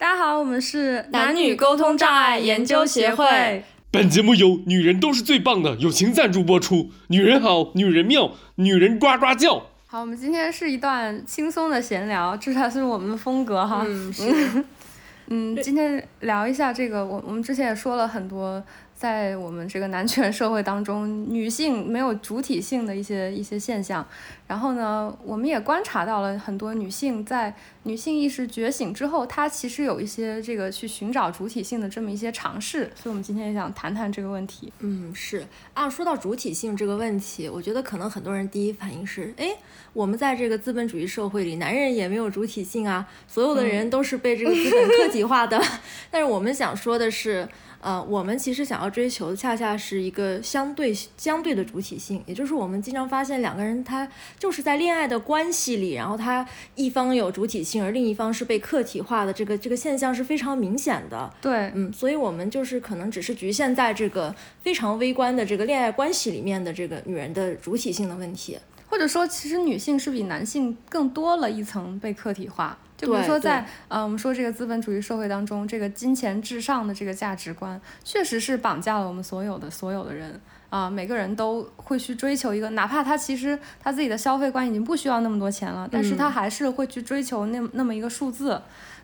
[0.00, 3.64] 大家好，我们是男女沟通障碍研究协会。
[3.90, 6.92] 本节目由“女人都是最棒的”友情赞助播出。
[7.08, 9.66] 女人好，女人妙，女人呱呱叫。
[9.88, 13.82] 好，我们今天是一段轻松的闲聊，这才是我们的风格哈。
[13.84, 14.64] 嗯，是。
[15.30, 18.62] 嗯，今天聊一下这个，我我们之前也说了很多。
[18.98, 24.04] 在我们这个男权社会当中，女性没有主体性的一些一些现象，
[24.48, 34.72] 然后呢，我们也观察到了很多女性在女性意识觉醒之后，她其实有一些这个去寻找主体性的这么一些尝试，所以我们今天也想谈谈这个问题。
[34.80, 39.56] 嗯，是啊，说到主体性这个问题，我觉得可能很多人第一反应是，哎，
[39.92, 45.62] 我们在这个资本主义社会里，男人也没有主体性啊，所有的人都是被这个资本客体化的。
[46.10, 47.48] 但是我们想说的是。
[47.80, 54.06] 呃，我们其实想要追求的恰恰是一个相对相对的主体性，也就是我们经常发现两个人他
[54.38, 61.32] 就是在恋爱的关系里，然后他一方有主体性，而另一方是被客体化的，这个这个现象是非常明显的。
[61.40, 72.76] 对，嗯，所以我们就是可能只是局限在这个非常微观的这个恋爱关系里面的这个女人的主体性的问题，或者说其实女性是比男性更多了一层被客体化。
[72.98, 80.88] 就比如说，在呃，我们说这个资本主义社会当中，这个金钱至上的这个价值观，确实是绑架了我们所有的所有的人啊。
[80.90, 88.60] 每个人都会去追求一个，哪怕他其实他自己的消费观已经不需要那么多钱了，但是他还是会去追求那那么一个数字。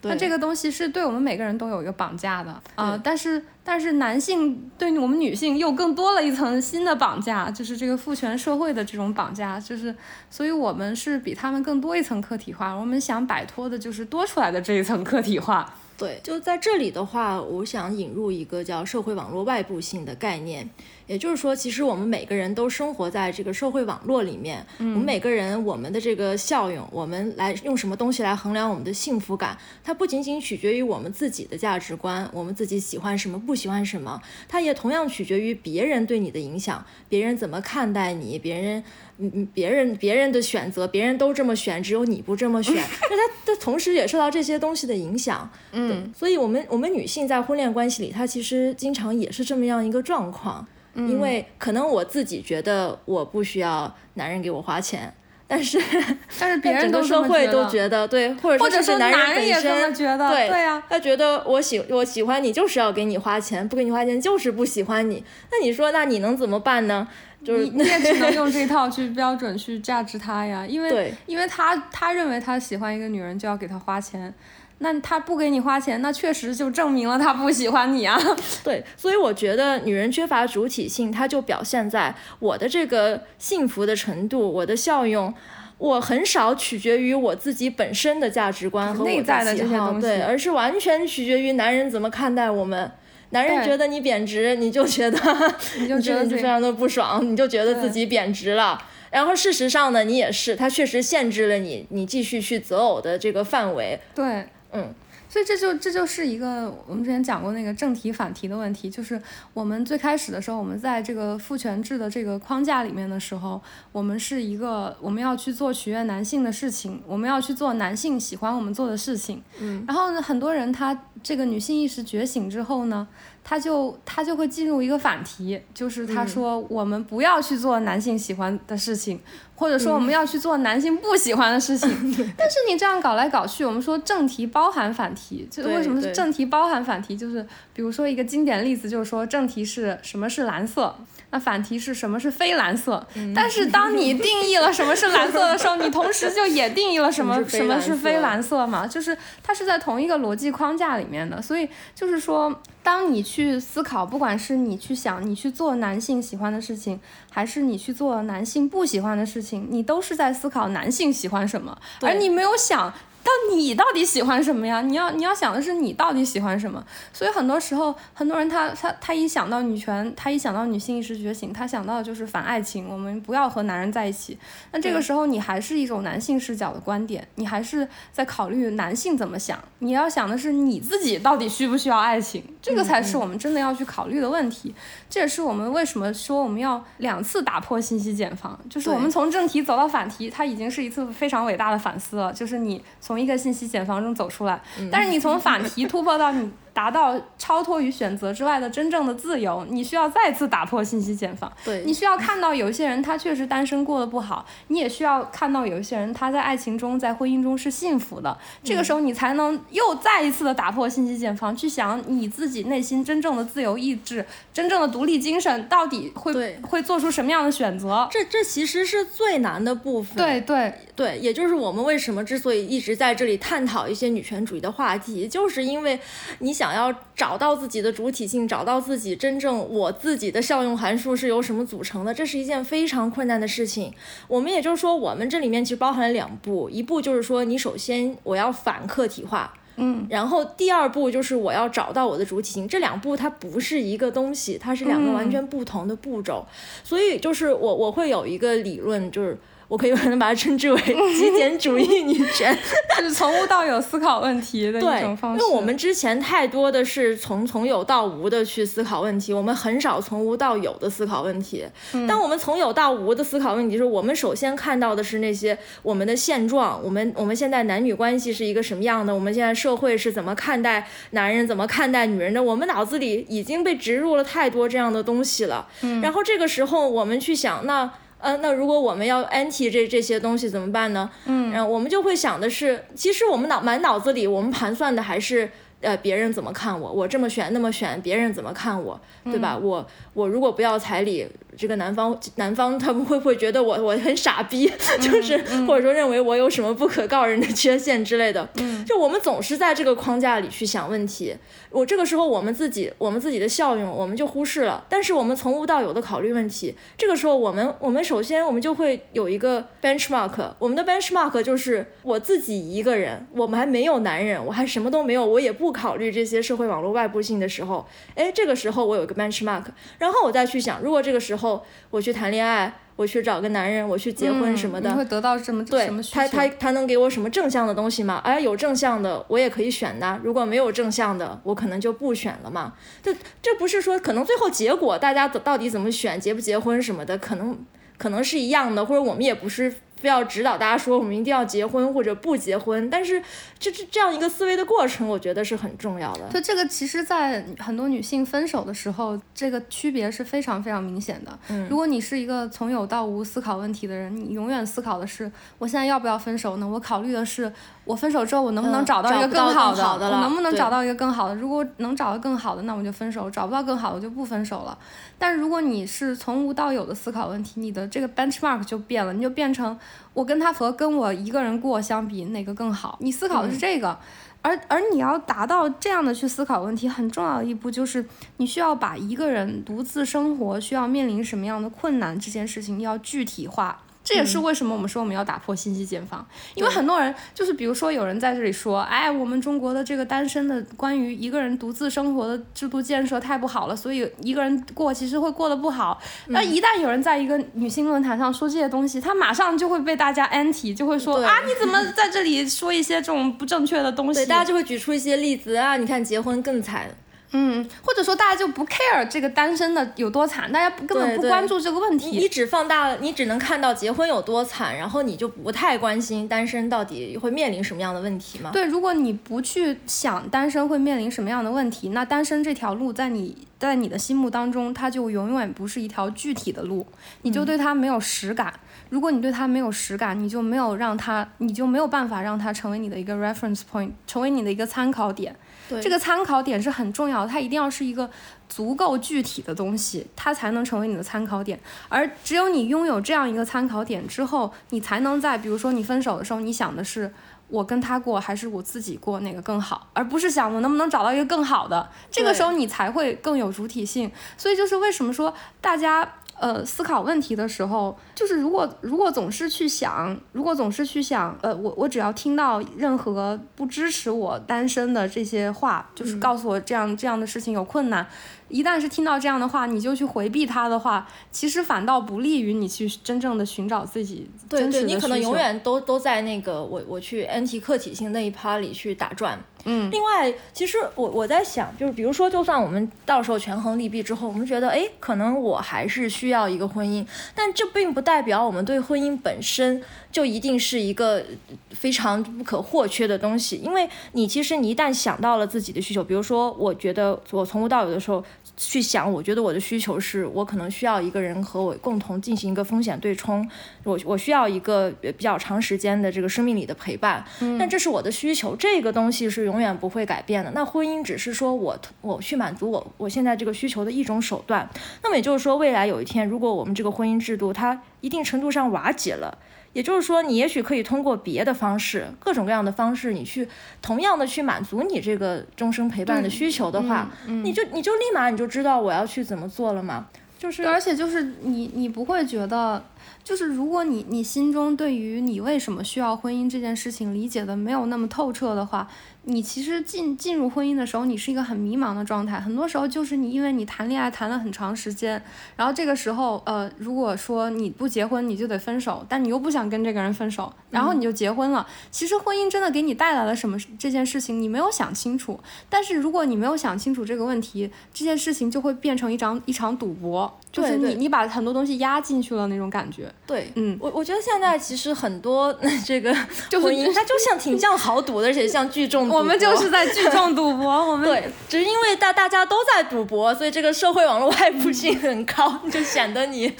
[0.06, 9.96] 那这个东西是对我们每个人都有一个绑架的啊，但是但是男性对我们女性又更多了一层新的绑架，就是这个父权社会的这种绑架，就是
[10.28, 15.72] 所以我们是比他们更多一层客体化，我们想摆脱的就是多出来的这一层客体化。
[15.96, 20.68] 对，就在这里的话，我想引入一个叫社会网络外部性的概念。
[21.06, 24.64] 也就是说，其实我们每个人都生活在这个社会网络里面。
[24.78, 29.56] 我们每个人，我们的这个效用，我们来用什么东西来衡量我们的幸福感？
[29.82, 38.82] 它不仅仅取决于我们自己的价值观，我们自己喜欢什么，不喜欢什么，它也同样取决于别人对你的影响，别人怎么看待你，别人，
[39.18, 42.74] 嗯嗯，别人别人的选择，别人都这么选，只有你不这么选，
[43.10, 45.50] 那它的同时也受到这些东西的影响。
[45.72, 50.66] 嗯，所以我们我们女性在婚恋关系里，她其实经常也是这么样一个状况。
[50.94, 55.12] 因为可能我自己觉得我不需要男人给我花钱，
[55.46, 55.80] 但是
[56.38, 65.24] 但是别人都社会都觉得对，或者是男人也这么觉得，对对呀，他觉得我喜我喜欢你就是要给你花钱，不给你花钱就是不喜欢你。
[65.50, 67.06] 那你说那你能怎么办呢？
[67.44, 74.32] 就是你也只能用这 套去标准去价值他呀，因为因为他他认为他喜欢一个女人就要给他花钱。
[74.78, 78.20] 那他不给你花钱，那确实就证明了他不喜欢你啊。
[78.62, 85.32] 对，所以我觉得女人缺乏主体性，它就表现在我的这个幸福的程度，我的效用，
[85.78, 92.90] 我很少取决于我自己本身的价值观和内在的这些东西，对，而是完全取决于男人怎么看待我们。
[93.30, 95.18] 男人觉得你贬值，你就觉得
[95.80, 98.80] 你就觉得非常的不爽，你就觉得自己贬值了。
[99.10, 103.98] 然后事实上呢，你也是，他确实限制了你，你继续去择偶的这个范围。
[104.14, 104.44] 对。
[104.74, 104.92] 嗯，
[105.28, 109.20] 所以这就这就是一个我们之前讲过那个正题反题的问题，就是
[109.52, 113.62] 我们最开始的时候，我们在这个父权制的这个框架里面的时候，
[113.92, 119.42] 我们是一个我们要去做取悦男性的事情，我们要去做男性喜欢我们做的事情。
[119.60, 123.08] 嗯，然后呢，很多人他这个女性意识觉醒之后呢。
[123.44, 129.20] 他就他就会进入一个反题，就是他说我们不要去做男性喜欢的事情，
[129.54, 131.88] 或者说我们要去做男性不喜欢的事情。
[132.36, 137.16] 但是你这样搞来搞去，我们说正题包含反题，就是为什么是正题包含反题？
[137.16, 140.96] 就是比如说一个经典例子，就是说正题是什么是蓝色。
[141.30, 143.04] 那反题是什么是非蓝色？
[143.34, 148.86] 但是当你定义了什么是蓝色的时候，你同时就也定义了什么什么是非蓝色嘛？
[148.86, 151.42] 就是它是在同一个逻辑框架里面的。
[151.42, 157.00] 所以就是说，当你去思考，不管是你去想你去做男性喜欢的事情，
[157.30, 162.92] 还是你去做男性不喜欢的事情，你都是在思考男性喜欢什么，而你没有想。
[163.24, 164.82] 到你到底喜欢什么呀？
[164.82, 166.84] 你要你要想的是你到底喜欢什么。
[167.12, 174.38] 所以很多时候，很多人他他他一想到女权，他一想到女性意识觉醒，他想到的就是反爱情，我们不要和男人在一起。
[174.72, 179.58] 那这个时候，你还是一种男性视角的观点，你还是在考虑男性怎么想。
[179.78, 184.74] 你要想的是你自己到底需不需要爱情，这个才是我们真的要去考虑的问题。
[185.08, 192.32] 这也是我们为什么说我们要两次打破信息茧房，就是我们从正题走到反题，它已经是一次非常伟大的反思了。
[192.32, 201.50] 就是你从从一个信息茧房中走出来，但是你从反题突破到你达到超脱于选择之外的真正的自由，你需要再次打破信息茧房。
[201.64, 208.36] 对你需要看到有一些人他确实单身过得不好，你也需要看到有一些人他在爱情中、在婚姻中是幸福的。
[208.64, 218.08] 这个时候你才能又再一次的打破信息茧房，去想你自己内心真正的自由意志、真正的独立精神到底会对会做出什么样的选择。
[218.10, 220.16] 这这其实是最难的部分。
[220.16, 225.98] 对对，对，也就是我们为什么之所以一直在这里探讨一些女权主义的话题，就是因为
[226.40, 233.92] 你想要找到自己的主体性，找到自己真正我自己的效用函数是由什么组成的，这是一件非常困难的事情。
[234.28, 239.52] 我们也就是说，我们这里面其实包含了两步，一步就是说你首先我要反客体化。
[239.76, 246.46] 嗯，然后第二步就是我要找到我的主体性，这两步它不是一个东西，它是两个完全不同的步骤。
[246.84, 249.36] 所以就是我我会有一个理论，就是
[249.74, 252.56] 我可以可能把它称之为极 简主义女权。
[252.96, 255.42] 就是从无到有思考问题的一对，种方式。
[255.42, 261.64] 因为我们之前太多的是从从有到无的去思考问题，我们很少从无到有的思考问题。
[261.92, 275.66] 嗯当我们从有到无的思考问题的时候，我们首先看到的是那些我们的现状，我们我们现在男女关系是一个什么样的，我们现在社会是怎么看待男人，怎么看待女人的，我们脑子里已经被植入了太多这样的东西了。
[275.82, 277.90] 嗯然后这个时候我们去想，那。
[278.24, 281.10] 呃，那如果我们要 anti 这这些东西怎么办呢？
[281.26, 285.50] 嗯，然后我们就会想的是，其实我们脑满脑子里我们盘算的还是
[285.84, 289.56] 呃别人怎么看我，我这么选那么选，别人怎么看我，对吧？
[289.56, 291.26] 我我如果不要彩礼，
[291.56, 294.70] 这个男方男方他们会不会觉得我我很傻逼，
[295.00, 295.36] 就是、
[295.66, 298.48] 或者说认为我有什么不可告人的缺陷之类的？
[298.56, 301.36] 嗯，就我们总是在这个框架里去想问题，
[301.70, 319.64] 我这个时候我们自己我们自己的效用我们就忽视了，但是我们从无到有的考虑问题，这个时候我们我们首先我们就会有一个 benchmark，我们的 benchmark 就是我自己一个人，我们还没有男人，我还什么都没有，我也不考虑这些社会网络外部性的时候，哎，这个时候我有一个 benchmark，
[319.98, 325.90] 然后我再去想，如果这个时候我去谈恋爱，我去找个男人，我去结婚什么的，嗯你会得到什么对？
[326.12, 328.20] 他他他能给我什么正向的东西吗？
[328.24, 330.20] 哎，有正向的我也可以选呐。
[330.22, 332.72] 如果没有正向的，我可能就不选了嘛。
[333.02, 333.12] 这
[333.42, 337.58] 这不是说可能最后结果大家到底怎么选，结不结婚什么的，可能
[337.98, 339.74] 可能是一样的，或者我们也不是
[340.04, 342.90] 非要指导大家说我们一定要结婚或者不结婚。
[342.90, 343.20] 但是
[343.58, 346.28] 这这这样一个思维的过程，我觉得是很重要的。
[346.28, 351.38] 就这个，其实，在很多女性分手的时候，这个区别是非常非常明显的。
[351.48, 356.68] 嗯如果你是一个从有到无思考问题的人，你永远思考的是，我现在要不要分手呢？
[356.68, 357.50] 我考虑的是，
[357.86, 359.28] 我分手之后我能不能嗯找到一个？
[359.28, 361.34] 更好的我能不能找到一个更好的？
[361.34, 364.76] 如果能找到更好的，那我就分手；找不到更好的，我就不分手了。
[365.18, 369.78] 但是如果你是从无到有的思考问题，你的这个 benchmark 就变了，你就变成
[370.12, 372.96] 我跟他和跟我一个人过相比，哪个更好？
[373.00, 373.98] 你思考的是这个。
[374.42, 378.04] 而而你要达到这样的去思考问题，很重要的一步就是
[378.36, 383.80] 你需要把一个人独自生活需要面临什么样的困难这件事情要具体化。
[384.04, 386.24] 这也是为什么我们说我们要打破信息茧房，
[386.54, 395.98] 因为很多人就是比如说有人在这里说，哎，我们中国的这个单身的关于一个人独自生活的制度建设太不好了，所以一个人过其实会过得不好。
[396.26, 404.20] 那一旦有人在一个女性论坛上说这些东西，他马上就会被大家 anti，就会说啊，你怎么在这里说一些这种不正确的东西？
[404.20, 406.88] 对，大家就会举出一些例子啊，你看结婚更惨，
[407.36, 412.28] 嗯，或者说大家就不 care 这个单身的有多惨，大家根本不关注这个问你你。
[412.28, 418.50] 只放大，你只能看到结婚有多惨，然后你就不太关心单身到底会面临什么样的问题吗？
[418.52, 426.86] 对，如果你不去想单身会面临什么样的问题，那单身这条路在你在你的心目当中，它就永远不是一条具体的路，
[427.22, 428.52] 你就对它没有实感。
[428.90, 435.34] 如果你对它没有实感，你就没有让它，你就没有办法让它成为你的一个 reference point，成为你的一个参考点。
[435.68, 438.08] 对这个参考点是很重要的，它一定要是一个
[438.48, 441.58] 足够具体的东西，它才能成为你的参考点。
[441.88, 447.12] 而只有你拥有这样一个参考点之后，你才能在比如说你分手的时候，你想的是
[447.48, 451.88] 我跟他过还是我自己过哪个更好，而不是想我能不能找到一个更好的。
[452.10, 454.10] 这个时候你才会更有主体性。
[454.36, 456.14] 所以就是为什么说大家。
[456.36, 468.06] 呃，思考问题的时候，就是如果如果总是去想，如果总是去想，呃，我我只要听到任何不支持我单身的这些话，就是告诉我这样、这样的事情有困难，
[468.48, 479.38] 一旦是听到这样的话，你就去回避它的话，其实反倒不利于你去真正的寻找自己对对，真实的你可能永远都都在那个我我去 anti 客体性那一趴里去打转。
[479.64, 491.22] 嗯，另外，其实我我在想，就是比如说，就算我们到时候权衡利弊之后，我们觉得，哎，可能我还是需要一个婚姻，但这并不代表我们对婚姻本身就一定是一个
[491.70, 498.24] 非常不可或缺的东西，因为你其实你一旦想到了自己的需求，比如说，我觉得我从无到有的时候。
[498.56, 503.44] 去想，我觉得我的需求是我可能需要一个人和我共同进行一个风险对冲，
[503.82, 510.50] 我我需要一个比较长时间的这个生命里的陪伴，嗯但这是我的需求，这个东西是永远不会改变的。
[510.52, 514.68] 那婚姻只是说我我去满足我我现在这个需求的一种手段。
[515.02, 519.36] 那么也就是说，未来有一天，如果我们这个婚姻制度它一定程度上瓦解了。
[519.72, 523.48] 也就是说，你也许可以通过别的方式，各种各样的方式，你去
[523.82, 530.06] 同样的去满足你这个终生陪伴的需求的话，你就你就立马你就知道我要去怎么做了嘛。
[530.38, 532.80] 就是，而且就是你你不会觉得，
[533.22, 538.88] 就是如果你你心中对于你为什么需要婚姻这件事情理解的没有那么透彻的话。
[539.26, 542.38] 你其实进进入婚姻的时候，你是一个很迷茫的状态。
[542.38, 545.22] 很多时候就是你，因为你谈恋爱谈了很长时间，
[545.56, 551.66] 然后这个时候，呃，如果说你不结婚，你就得分手，但你又不想跟这个人分手，然后你就结婚了。
[551.90, 555.40] 其实婚姻真的给你带来了什么这件事情，你没有想清楚。
[555.70, 562.93] 但是如果你没有想清楚这个问题，这件事情就会变成一场一场赌博，就是你你把很多东西压进去了那种感觉。
[563.26, 565.52] 对，嗯，我我觉得现在其实很多
[565.84, 566.12] 这个
[566.60, 569.08] 婚姻，它就像挺像豪赌的，而且像聚众。
[569.08, 576.52] 我们就是在聚众赌博， 我们对，只是因为大大家都在赌博，所以这个社会网络外部性很高，就显得你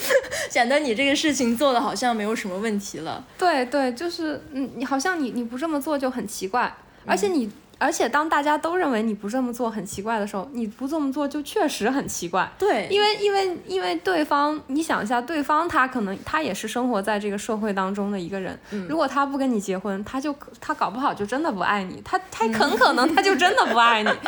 [0.50, 3.24] 显得你这个事情做的好像没有什么问题了。
[3.38, 6.74] 对对，就是嗯，你好像你你不这么做就很奇怪，
[7.06, 7.50] 而且你。
[7.76, 12.48] 而且当大家都认为你不这么做很奇怪的时候，你不这么做就确实很奇怪。
[12.56, 18.58] 对，因为因为因为对方，你想一下，对方他可能他也是生活在这个社会当中的一个人。
[18.70, 18.86] 嗯。
[18.88, 22.00] 如果他不跟你结婚，他就他搞不好就真的不爱你。
[22.04, 24.24] 他他很可能他就真的不爱你， 就是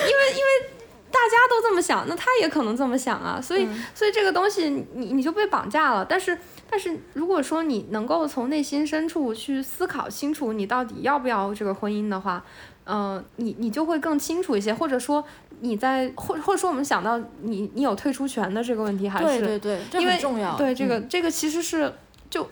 [0.00, 0.68] 因为因为
[1.10, 3.40] 大家都这么想，那他也可能这么想啊。
[3.40, 6.04] 所以所以这个东西你你就被绑架了。
[6.04, 6.36] 但是
[6.68, 12.44] 但是如果说你能够从内心深处去思考清楚你到底要不要这个婚姻的话。
[12.90, 15.22] 嗯，你你就会更清楚一些，或者说
[15.60, 21.92] 你在或或者说我们想到你你有退出权的这个问题还是对对对，因为重要对这个这个其实是
[22.30, 22.48] 就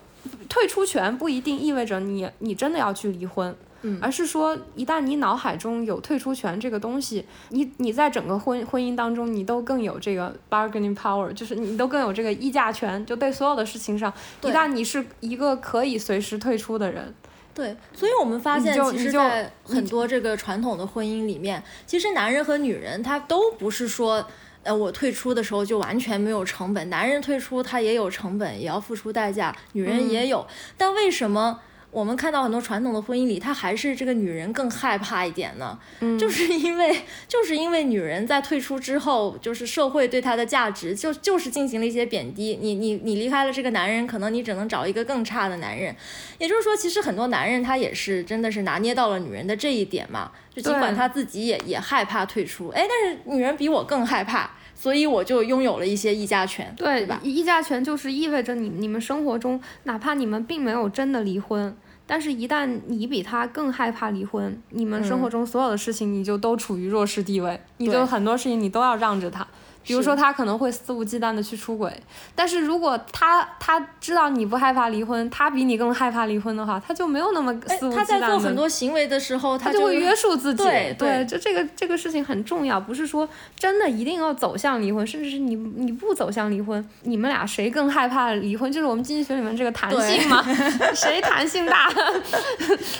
[0.46, 14.12] 退出权不一定意味着你你真的要去离婚，嗯，而是说一旦你脑海中有退出权这个东西，你你在整个婚婚姻当中你都更有这个 bargaining power，就是你都更有这个议价权，就对所有的事情上，
[14.42, 17.14] 一旦你是一个可以随时退出的人。
[17.56, 24.24] 对，所以我们发现，其实，在很多这个传统的婚姻里面，其实男人和女人他都不是说，
[24.62, 30.46] 呃，我退出的时候就完全没有成本，男人退出他也有成本，也要付出代价，女人也有，
[30.76, 31.60] 但为什么？
[31.96, 35.78] 我们看到很多传统的婚姻里，他还是这个女人更害怕一点呢，
[36.20, 36.94] 就是因为
[37.26, 42.58] 就是因为女人在退出之后，就是社会对她的价值就就是进行了一些贬低。
[42.60, 45.96] 你你你离开了这个男人，可能你只能找一个更差的男人。
[46.36, 57.18] 也就是说，其实很多男人他也是真的是拿捏到了女人的这一点嘛，就尽管他自己也也害怕退出，哎，但是女人比我更害怕，所以我就拥有了一些议价权，对吧？
[57.22, 61.74] 议价权就是意味着你你们生活中，哪怕你们并没有真的离婚。
[62.06, 69.46] 但是，一旦你比他更害怕离婚，你们生活中所有的事情，你就都处于弱势地位，你就很多事情你都要让着他。
[69.86, 71.92] 比如说他可能会肆无忌惮的去出轨，
[72.34, 77.98] 但是如果他他知道你不害怕离婚，他比你更害怕离婚的话，他就没有那么肆无忌惮。
[77.98, 80.64] 他在做很多行为的时候，他就会约束自己。
[80.64, 88.70] 对对，就这个这个事情很重要，不是说真的一定要走向离婚，甚至是你你不走向离婚，你们俩谁更害怕离婚？
[88.72, 90.44] 就是我们经济学里面这个弹性嘛，
[90.94, 91.88] 谁弹性大，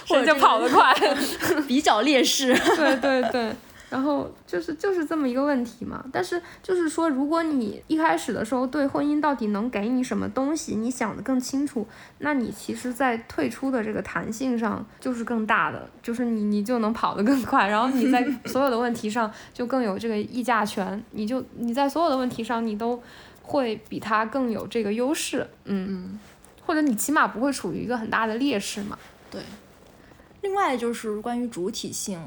[0.04, 0.94] 谁就跑得快，
[1.66, 2.54] 比较劣势。
[2.76, 3.52] 对 对对。
[3.88, 11.86] 然后就是就是这么一个问题嘛，但是就是说，如果你一开始的时候对婚姻到底能给你什么东西，你想的更清楚，
[12.18, 23.00] 那你其实，在退出的这个弹性上就是更大的，就是你你就能跑得更快，然后你在 所有的问题上就更有这个议价权，你就你在所有的问题上你都
[23.42, 26.18] 会比他更有这个优势，嗯，
[26.66, 28.98] 或者你起码不会处于一个很大的劣势嘛。
[29.30, 29.40] 对，
[30.42, 32.20] 另外就是关于主体性。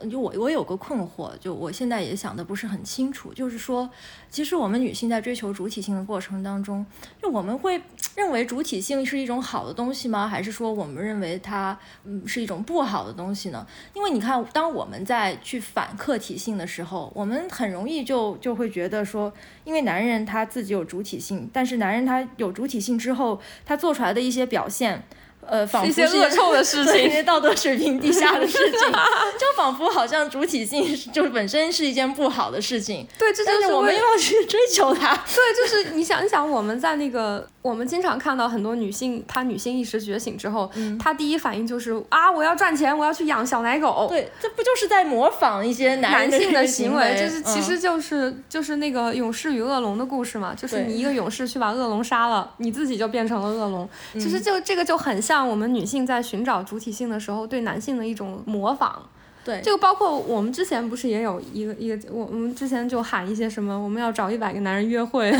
[0.00, 3.88] 嗯，就我我有个困惑，就我现在也想的不是很清楚，就是说，
[4.28, 6.84] 其实我们女性在追求主体性的过程当中，
[7.22, 7.80] 就我们会
[8.16, 10.26] 认为主体性是一种好的东西吗？
[10.26, 13.66] 还是说我们认为它嗯是一种不好的东西呢？
[13.94, 19.32] 因为你看，当我们在去反客体性的时候，我们很容易就就会觉得说，
[19.64, 25.04] 因为男人他自己有主体性，但是男人他有主体性之后，他做出来的一些表现。
[25.48, 28.80] 呃，仿佛一些恶臭的事情，一些道德水平低下的事情，
[29.38, 33.06] 就仿佛好像主体性就是本身是一件不好的事情。
[33.18, 35.14] 对，这就是我们要去追求它。
[35.34, 44.06] 对，就是你想一想，我们在那个，我们经常看到很多女性，她女性意识觉醒之后，她第一反应就是啊，我要赚钱，我要去养小奶狗。
[44.08, 47.16] 对，这不就是在模仿一些男性的行为？
[47.18, 53.88] 就是其实就是就是那个勇士与恶龙的故事嘛，就是你一个勇士去把恶龙杀了，你自己就变成了恶龙。
[54.14, 59.02] 其实就这个就很像我们女性在寻找主体性的时候对男性的一种模仿。
[59.44, 65.32] 对，这个包括我们之前不是也有一个一个，我我们之前就喊一些什么，我们要找一百个男人约会。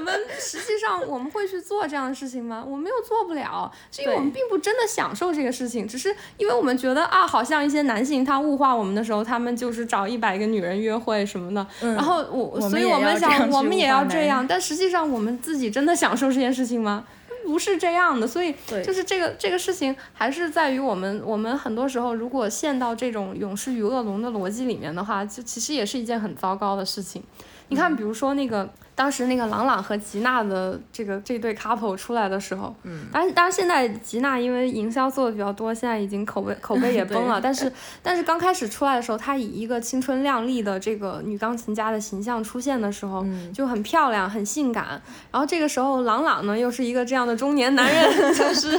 [0.00, 2.64] 我们实际上我们会去做这样的事情吗？
[2.66, 11.66] 我们又做不了，是因为我们并不真的享受这个事情，只是因为我们觉得啊，好像一些男性他物化我们的时候，他们就是找一百个女人约会什么的。
[11.80, 14.46] 然后我，所以我们想，我们也要这样。
[14.46, 17.04] 但实际上我们自己真的享受这件事情吗？
[17.44, 27.22] 不是这样的，所以就是这个这个事情还是在于我们我们很多时候如果陷到这种勇士与恶龙的逻辑里面的话，就其实也是一件很糟糕的事情。
[27.70, 28.68] 你看，比如说那个。
[28.92, 37.40] 当时那个朗朗和吉娜的这个这对 couple 出来的时候，嗯，当然当然现在吉娜因为营销做的比较多，现在已经口碑口碑也 崩了。
[37.40, 37.72] 但是
[38.02, 43.24] 但是刚开始出来的时候，她以一个青春靓丽的这个女钢琴家的形象出现的时候，
[43.54, 45.00] 就很漂亮很性感。
[45.32, 48.78] 然后这个时候朗朗呢又是一个这样的中年男人， 就是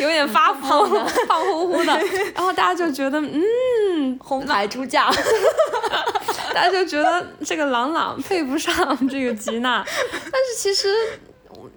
[0.00, 0.66] 有点发福
[1.28, 1.92] 胖乎乎的。
[2.34, 5.10] 然后大家就觉得嗯，红牌出嫁。
[6.54, 10.88] 大家就觉得这个朗朗配不上这个吉娜，但是其实。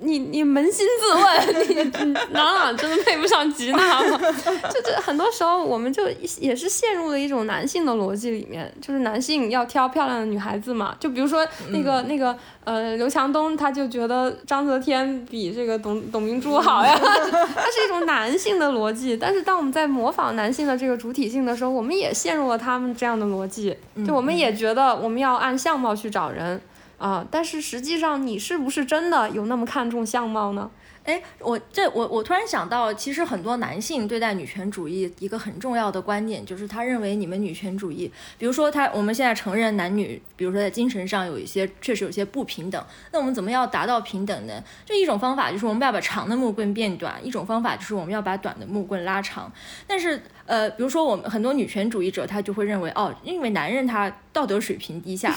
[0.03, 4.17] 你你扪心自问， 你朗朗真的配不上吉娜吗？
[4.73, 10.95] 就这很多时候，我们就也是陷入了一种男性的逻辑里面，就是男性要挑漂亮的女孩子嘛。
[10.99, 19.15] 就比如说那个那个呃刘强东，他就觉得章泽天比这个董董明珠好呀， 它是一种男性的逻辑。
[19.15, 26.59] 但是当我们在模仿男性的这个主体性的时候，我们也陷入了他们这样的逻辑，就我们也觉得我们要按相貌去找人。
[27.01, 27.25] 啊！
[27.31, 30.69] 但是实际上，你是不是真的有那么看重相貌呢？
[31.03, 44.63] 哎，我这我我突然想到，其实很多男性对待女权主义一个很重要的观点，就是他认为你们女权主义，比如说他我们现在承认男女，比如说在精神上有一些确实有些不平等，那我们怎么要达到平等呢？
[44.85, 49.51] 就一种方法就是我们要把长的木棍变短，一种方法就是我们要把短的木棍拉长。
[49.87, 55.33] 但是呃，比如说我们很多女权主义者，她就会认为哦，因为男人他道德水平低下，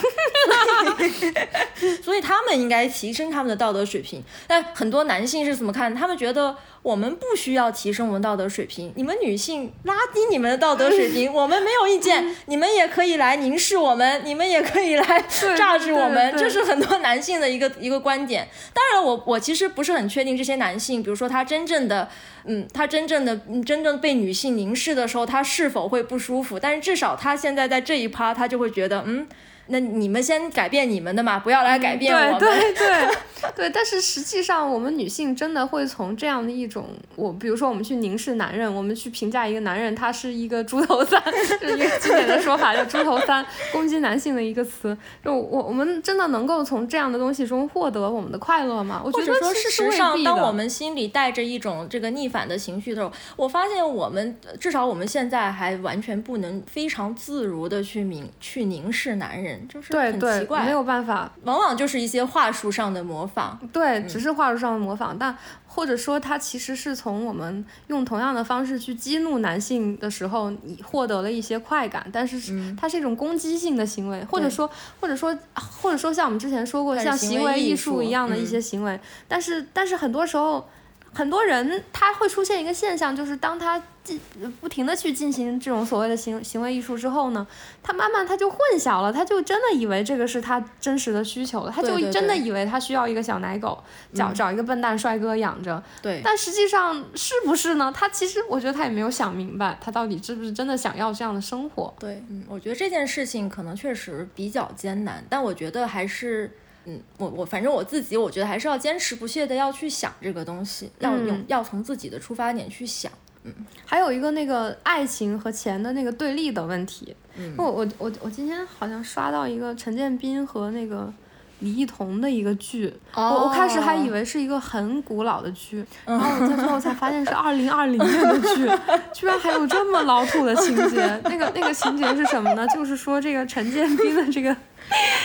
[2.03, 4.21] 所以他们应该提升他们的道德水平。
[4.45, 5.55] 但很多男性是。
[5.55, 5.95] 怎么看？
[5.95, 6.53] 他们觉得
[6.85, 12.35] 我们不需要提升我们道德水平，你们女性拉低你们的道德水平， 我们没有意见。
[12.45, 15.25] 你们也可以来凝视我们，你们也可以来
[15.57, 18.47] 榨制我们，这是很多男性的一个一个观点。
[18.71, 22.07] 当然，我我其实不是很确定这些男性，比如说他真正的，
[22.45, 26.59] 嗯，他真正的真正被女性凝视的时候，他是否会不舒服？
[26.59, 29.27] 但是至少他现在在这一趴，他就会觉得，嗯。
[29.67, 32.39] 那你们先改变你们的嘛，不要来改变我们。
[32.39, 33.07] 对对对
[33.55, 41.21] 对，但是实际上，我们女性真的会从这样的一种，我比如说我们去凝视男人，我们去评价一个男人，他是一个猪头三，
[41.61, 44.97] 就是一个经典的说法叫猪头三，攻击男性的一个词。
[45.23, 49.01] 就我我们真的能够从这样的东西中获得我们的快乐吗？
[49.05, 59.54] 我觉得说事实上，当我们心里带着一种这个逆反的情绪的时候，我发现我们至少我们现在还完全不能非常自如的去凝去凝视男人。
[59.67, 63.59] 就是很奇怪，没有办法，往往就是一些话术上的模仿。
[63.71, 65.37] 对，只是话术上的模仿，但
[65.67, 72.39] 或者说他其实是从我们用同样的方式去激怒男性的时候，你获得了一些快感，但是
[72.75, 80.67] 它是一种攻击性的行为，或者说或者说或者说像我们之前说过像行为艺术一样的一些行为，但是但是很多时候。
[81.15, 84.19] 很多人他会出现一个现象，就是当他进
[84.59, 87.47] 不停的去进行这种所谓的行行为艺术之后呢，
[87.81, 93.81] 他慢慢他就混淆了，他就真的以为这个是他真实的需求了，他就真的以为他需要一个小奶狗，
[94.13, 95.81] 找找一个笨蛋帅哥养着。
[96.01, 97.91] 对，但实际上是不是呢？
[97.95, 101.95] 他其实我觉得他也没有想明白，他到底是不是真的想要这样的生活。
[101.97, 106.51] 对，嗯，我觉得这件事情可能确实比较艰难，但我觉得还是。
[106.85, 113.11] 嗯，我我反正我自己，我觉得还是要坚持不懈的要去想这个东西，要用要从自己的出发点去想。
[113.43, 113.53] 嗯，
[113.85, 117.15] 还有一个那个爱情和钱的那个对立的问题。
[117.35, 121.13] 嗯，我我我我今天好像刷到一个陈建斌和那个
[121.59, 128.69] 李一桐的一个剧，哦我我开始还以为是一个很古老的剧，然后我在最后才发现是二零二零年的剧，
[129.13, 131.21] 居然还有这么老土的情节。
[131.23, 132.67] 那个那个情节是什么呢？
[132.67, 134.55] 就是说这个陈建斌的这个。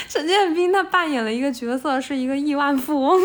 [0.09, 3.21] 陈建斌他扮演了一个角色，是一个亿万富翁，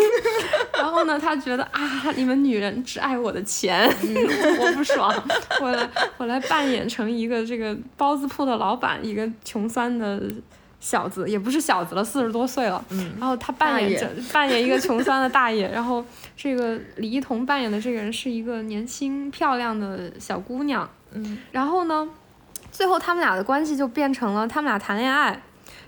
[0.73, 1.81] 然后呢，他觉得啊，
[2.17, 3.87] 你们女人只爱我的钱，
[4.59, 5.13] 我不爽，
[5.61, 10.21] 我来我来扮演成一个这个包子铺的老板，一个穷酸的
[10.85, 13.15] 小子，也不是小子了，四十多岁了，嗯。
[13.19, 16.05] 然后他扮演着扮演一个穷酸的大爷，然后
[16.37, 22.07] 这个李一桐扮演的这个人是一个年轻漂亮的小姑娘，嗯，然后呢，
[22.71, 25.41] 最后他们俩的关系就变成了他们俩谈恋爱。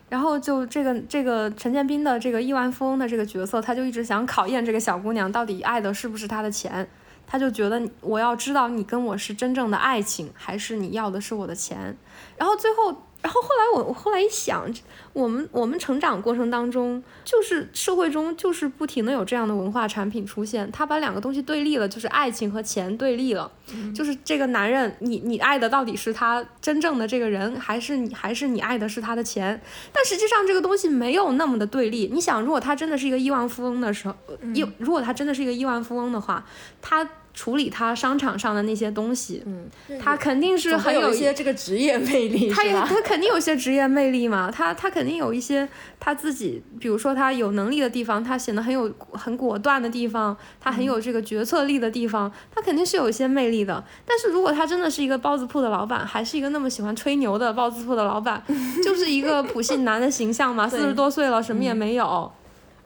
[0.09, 6.87] 然后就这个这个陈建斌的这个亿万富翁的这个角色，他就一直想考验这个小姑娘到底爱的是不是他的钱，
[7.27, 11.93] 他就觉得我要知道你跟我是真正的爱情，还是你要的是我的钱。
[12.37, 14.71] 然后最后，然后后来我我后来一想，
[15.11, 23.51] 我们我们成长过程当中，就是社会中就是不停的有这样的文化产品出现，他把两个东西对立了，就是爱情和钱对立了，
[23.93, 29.59] 就是这个男人，你你爱的到底是他真正的这个人，还是你还是你爱的是他的钱？
[29.91, 32.09] 但实际上这个东西没有那么的对立。
[32.13, 34.15] 你想，如果他真的是一个亿万富翁的时候，
[34.53, 36.45] 亿、如果他真的是一个亿万富翁的话，
[36.81, 39.69] 他处理他商场上的那些东西，嗯，
[40.01, 42.73] 他肯定是很有一些这个职业魅力，他也？
[42.73, 45.69] 他肯定有些职业魅力嘛，他他肯定有一些
[45.99, 53.83] 他自己，比如说他有能力的地方，他显得很有很果断的地方，他很有这个决策力的地方，他肯定是有一些魅力的。
[54.03, 58.41] 但是如果他真的是一个包子铺的老板，还是一个那么喜欢吹牛的包子铺的老板，
[58.83, 62.31] 就是一个普信男的形象嘛， 四十多岁了，什么也没有。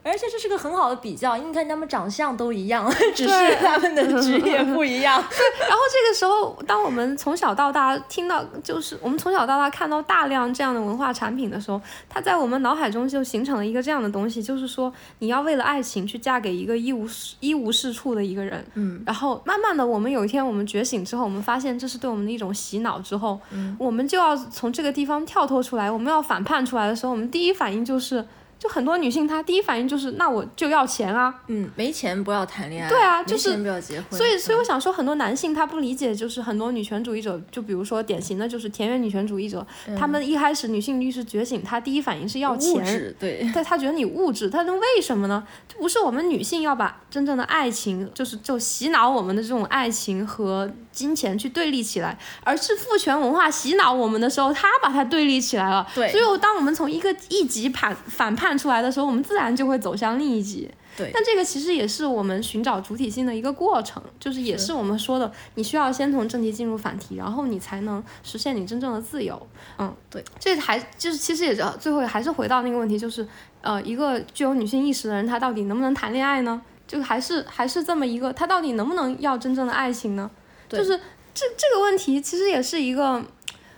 [0.04, 5.14] 而且这是个很好的比较，因为你看他们长相都一样， 只是他们的职业不一样。
[5.14, 17.06] 然后这个时候，当我们从小到大听到，就是我们从小到大看到大量这样的文化产品的时候，它在我们脑海中就形成了一个这样的东西，就是说你要为了爱情去嫁给一个一无
[17.40, 18.64] 一无是处的一个人。
[18.74, 28.26] 嗯，然后慢慢的，我们有一天我们觉醒之后，我们发现这是对我们的一种洗脑之后，嗯我们就要从这个地方跳脱出来，我们要反叛出来的时候，我们第一反应就是。
[28.62, 34.16] 就很多女性，她第一反应就是，那我就要钱啊，嗯，没钱不要谈恋爱，对啊就是没钱不要结婚。
[34.16, 39.66] 所以，所以嗯我想说，很多男性他不理解，就是很多女权主义者，就比如说典型的就是田园女权主义者，
[39.98, 45.44] 他们一开始女性意识觉醒，他第一反应是要物钱，质对，但他觉得你物质，他说为什么呢？
[45.66, 55.86] 就不是我们女性要把真正的爱情，就是就洗脑我们的这种爱情和金钱去对立起来，而是父权文化洗脑我们的时候，他把它对立起来了。
[55.94, 60.70] 对所以当我们从一个一级反反叛出来的时候，我们自然就会走向另一级。
[60.94, 69.48] 对但这个其实也是我们寻找主体性的一个过程，就是也是我们说的，你需要先从正题进入反题，然后你才能实现你真正的自由。
[69.78, 73.26] 嗯，对，这还就是其实也是最后还是回到那个问题，就是
[73.62, 76.60] 呃，一个具有女性意识的人，他到底能不能谈恋爱呢？
[76.86, 80.30] 就还是还是这么一个，他到底能不能要真正的爱情呢？
[80.76, 80.98] 对就是
[81.34, 83.22] 这这个问题其实也是一个。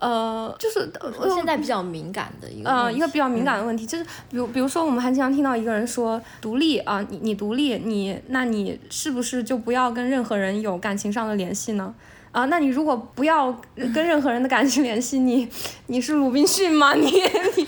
[0.00, 11.94] 呃，就是我现在比较敏感的一个呃，一个比较敏感的问题，就是比如比如说，我们还经常听到一个人说独立啊，你你独立，你那你是不是就不要跟任何人有感情上的联系呢？
[12.32, 15.48] 啊，那你如果不要跟任何人的感情联系，你
[15.86, 16.92] 你是鲁滨逊吗？
[16.92, 17.62] 你你人家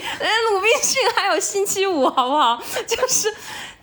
[0.51, 2.61] 鲁滨逊还有星期五，好不好？
[2.87, 3.33] 就是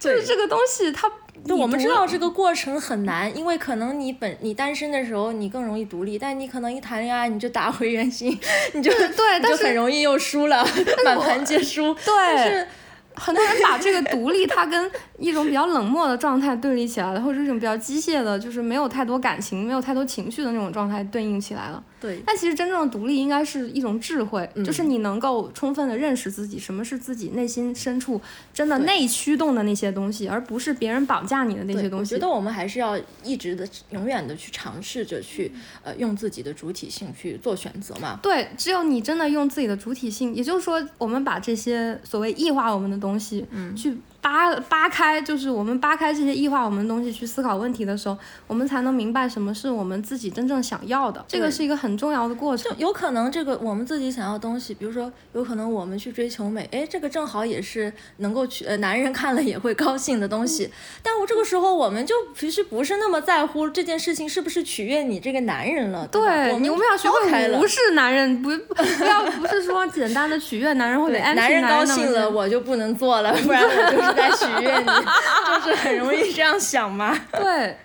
[0.10, 1.12] 就是这个东西，它
[1.46, 8.38] 就我们知道这个过程很难，因为可能你本你单身的时候你更容易独立，但你可能一谈恋爱你就打回原形，
[8.74, 10.66] 你就对，就是很容易又输了，
[11.04, 11.96] 满盘皆输。
[12.06, 12.68] 但对是
[13.16, 21.84] 很多人把这个独立，它跟一种比较冷漠的状态对立起来了，或者是一种比较机械的，就是没有太多感情、没有太多情绪的那种状态对应起来了。
[22.02, 28.20] 对但其实真正的独立应该是一种智慧，嗯就是你能够充分的认识自己，什么是自己内心深处
[28.54, 32.16] 真的内驱动的那些东西，而不是别人绑架你的那些，东西。
[32.16, 35.50] 我觉得我们还是要一直的、永远的去尝试着去
[35.82, 38.20] 呃用自己的主体性去做选择嘛。
[38.22, 43.76] 对，只有你真的用自己的主体性，也就是说，我们把这些所谓异化我们的东西，嗯。
[43.76, 51.24] 去扒扒开，就是我们扒开这些异化我们的东西去思考问题的时候，我们才能明白什么是我们自己真正想要的。
[51.28, 52.78] 这个是一个很重要的过程就。
[52.80, 60.72] 有可能这个我们自己想要的东西，比如说有可能我们去追求美，哎，这个正好也是能够去呃男人看了也会高兴的东西。
[61.02, 77.18] 但我这个时候我们就其实不是那么在乎这件事情是不是取悦你这个男人了，对对，我们你我们要学会无视男人，不不要不是说简单的取悦男人或者男人高兴了，我就不能做了，不然我就是 在许愿你，就是很容易这样想嘛。
[77.32, 77.78] 对，哎，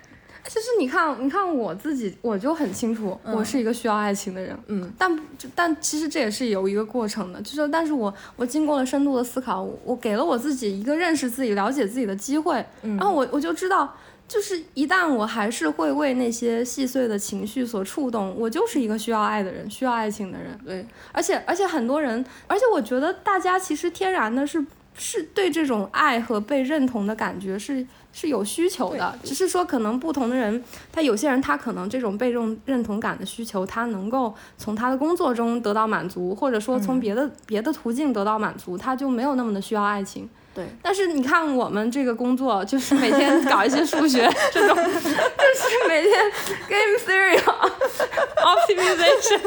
[0.47, 4.57] 其实你看，你看我自己，我就很清楚，我是一个需要爱情的人。
[4.67, 5.19] 嗯，但
[5.55, 12.65] 但其实这也是有一个过程的，就是但是我我经过了深度的思考，我给了我自己一个认识自己、了解自己的机会。
[12.83, 13.95] 嗯，然后我我就知道，
[14.27, 20.57] 就是一旦我还是会为那些细碎的情绪所触动，我就是一个需要爱的人，需要爱情的人。
[20.65, 24.63] 对，而且而且很多人，而且我觉得大家其实天然的是
[24.95, 27.85] 是对这种爱和被认同的感觉是。
[28.11, 40.27] 是有需求的，只是说可能不同的人，他有些人他可能这种被认认同感的需求，他能够从他的工作中得到满足，或者说从别的别的途径得到满足，他就没有那么的需要爱情。
[40.55, 46.31] 对，但是你看我们这个工作，就是每天搞一些数学这种， 就是每天
[46.67, 47.37] game theory
[48.41, 49.39] optimization。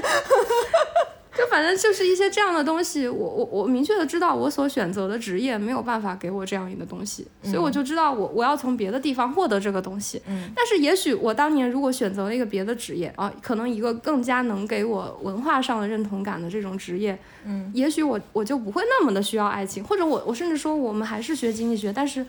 [1.37, 10.21] 就反正就是一些这样的东西，我我我明确的知道我所选择的职业没有办法给我这样一个东西，所以我就知道我我要从别的地方获得这个东西。
[10.27, 22.25] 嗯，但是也许我当年如果选择了一个别的职业啊，可能一个更加能给我文化上的认同感的这种职业，嗯，也许我我就不会那么的需要爱情，或者我我甚至说我们还是学经济学，但是。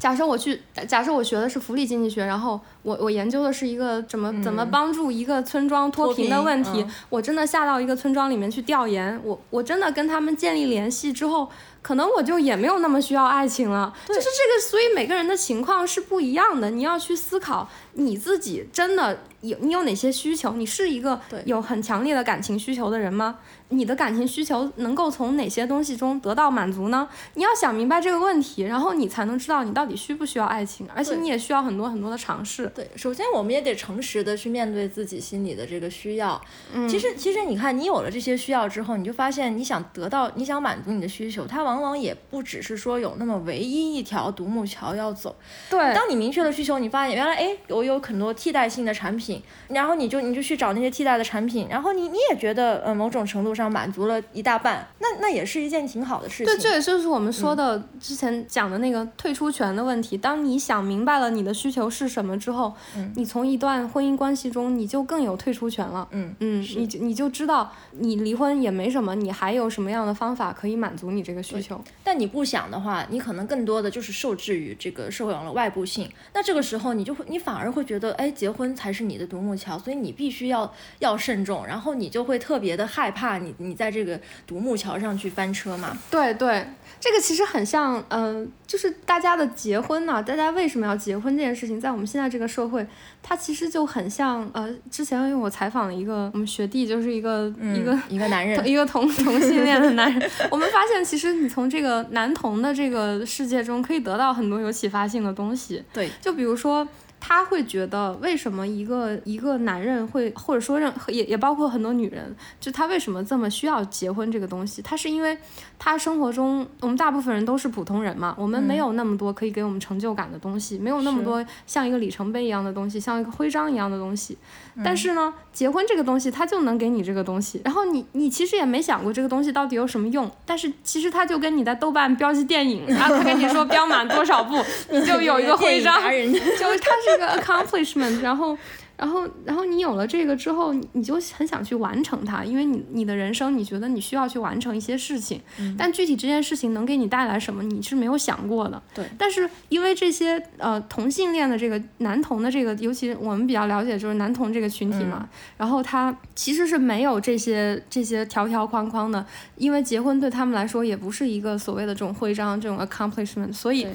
[0.00, 11.50] 假设我去，假设我学的是福利经济学，然后我我研究的是一个怎么怎么帮助一个村庄脱贫的问题，我真的下到一个村庄里面去调研，我我真的跟他们建立联系之后，
[11.82, 13.94] 可能我就也没有那么需要爱情了。
[14.06, 23.38] 就是这个，所以每个人的情况是不一样的，你要去思考你自己真的有你有哪些需求，你是一个有很强烈的感情需求的人吗？
[23.72, 27.08] 你的感情需求能够从哪些东西中得到满足呢？
[27.34, 32.66] 你要想明白这个问题，然后你才能知道你到底需不需要爱情，而且你也需要很多很多的尝试。
[32.74, 36.40] 对，首先我们也得诚实的去面对自己心里的这个需要。
[36.72, 45.34] 嗯，其实其实你看，你有了这些需要之后，你就发现你想得到、你想满足你的需求，它往往往也不只是说有那么唯一一条独木桥要走。
[45.70, 53.70] 对，当你明确了需求，你发现原来哎，我有很多替代性的产品，然后你就你就去找那些替代的产品，然后你你也觉得呃某种程度上。
[53.70, 56.46] 满足了一大半，那那也是一件挺好的事情。
[56.46, 60.18] 对，这也就是我们说的之前讲的那个退出权的问题。
[60.18, 66.08] 当你想明白了你的需求是什么之后，嗯，你从一段婚姻关系中，你就更有退出权了。
[66.10, 71.82] 嗯嗯，你就你就知道你离婚也没什么，你还有什么样的方法可以满足你这个需求。
[72.02, 76.10] 但你不想的话，你可能更多的就是受制于这个社会网络外部性。
[76.32, 83.54] 那这个时候，你就会你反而会觉得，哎，结婚才是你的独木桥，所以你必须要要慎重，然后你就会特别的害怕你。
[83.58, 85.98] 你在这个独木桥上去翻车嘛？
[86.10, 86.66] 对对，
[87.00, 92.86] 这个其实很像，嗯，就是大家的结婚呢，大家为什么要结婚这件事情，在我们现在这个社会，
[93.22, 105.82] 它其实就很像，呃，之前因为我采访了一个我们学弟，就是一个一个一个男人，一个同 同性恋的男人，我们发现其实你从这个男同的这个世界中可以得到很多有启发性的东西。
[105.92, 106.86] 对，就比如说。
[107.20, 114.80] 他会觉得，为什么一个一个男人会，或者说任也也包括很多女人，就他为什么这么需要结婚这个东西？
[114.82, 115.36] 他是因为
[115.78, 124.38] 他生活中，我们大部分人都是普通人嘛，我们没有那么多可以给我们成就感的东西，没有那么多像一个里程碑一样的东西，像一个徽章一样的东西。
[124.82, 127.60] 但是呢，结婚这个东西，它就能给你这个东西。
[127.64, 138.20] 然后你你其实也没想过这个东西到底有什么用，但是其实它就跟你在豆瓣标记电影，然后他跟你说标满多少部，你 就有一个徽章， 就是它是个 accomplishment。
[138.20, 138.56] 然后。
[139.00, 145.40] 然后，然后你有了这个之后，你就很想去完成它，因为你你的人生，你觉得你需要去完成一些事情，
[145.78, 148.82] 但具体这件事情能给你带来什么，你是没有想过的。
[148.94, 149.06] 对。
[149.16, 159.24] 但是因为这些呃同性恋的这个男同的这个，尤其我们比较了解就是男同这个群体嘛，然后他其实是没有这些这些条条框框的，
[159.56, 163.86] 因为结婚对他们来说也不是一个所谓的这种徽章，这种 accomplishment，所以。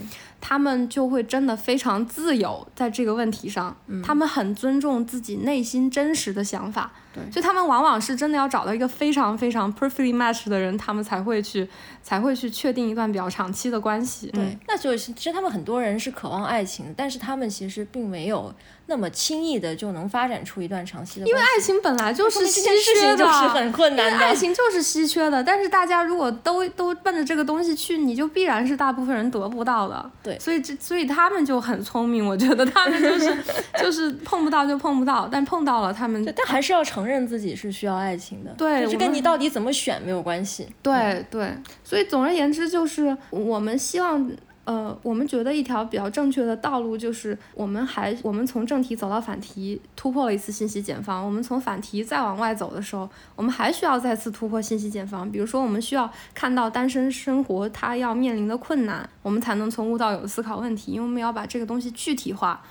[0.47, 6.91] 他们就会真的非常自由，在这个问题上，他们很尊重自己内心真实的想法。
[7.15, 11.67] 对，就他们往往是真的要找到一个非常非常 perfectly match 的人，他们才会去
[12.03, 14.27] 才会去确定一段比较长期的关系。
[14.33, 18.53] 对，那就是其实他们很多人是渴望爱情，但是他们其实并没有
[18.87, 21.25] 那么轻易的就能发展出一段长期的。
[21.25, 24.17] 因为爱情本来就是稀缺的，就是很困难的。
[24.17, 30.11] 爱情就是稀缺的，但是大家如果都都奔着这个东西去，你就必然是大部分人得不到的。
[30.21, 33.37] 对，所以这所以他们就很聪明，我觉得他们就是
[33.79, 38.51] 就是碰不到就碰不到，但碰到了他们，但还是要承认自己是需要爱情的。
[38.57, 40.67] 对，就是跟你到底怎么选没有关系。
[40.81, 44.27] 对对，所以总而言之，就是我们希望
[44.65, 51.23] 呃，我们觉得一条比较正确的道路就是我们还我们从正题走到反题，突破了一次信息茧房。
[51.23, 55.31] 我们从反题再往外走的时候，我们还需要再次突破信息茧房。
[55.31, 62.61] 比如说，我们需要看到单身生活它要面临的困难，我们才能从无到有的思考问题，因为我们要把这个东西具体化。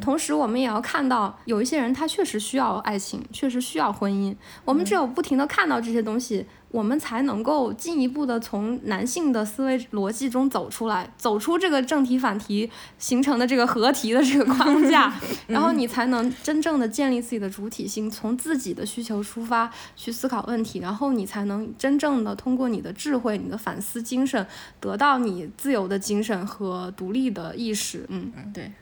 [0.00, 4.34] 同时，我们也要看到有一些人他确实需要爱情，确实需要婚姻。
[4.64, 6.46] 我们只有不停的看到这些东西。
[6.72, 15.14] 我们才能够进一步的从男性的思维逻辑中走出来，走出这个正题反题形成的这个合题的这个框架，
[15.46, 24.44] 然后你才能真正的建立自己的主体性，从自己的需求出发去思考问题，然后你才能真正的通过你的智慧、你的反思精神，
[24.80, 28.06] 得到你自由的精神和独立的意识。
[28.08, 28.72] 嗯嗯，对。